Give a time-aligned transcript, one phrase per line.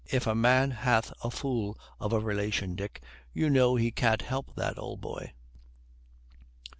[0.11, 3.03] If a man hath a fool of a relation, Dick,
[3.33, 5.31] you know he can't help that, old boy."